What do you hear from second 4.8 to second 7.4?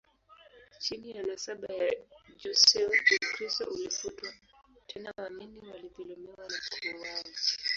tena waamini walidhulumiwa na kuuawa.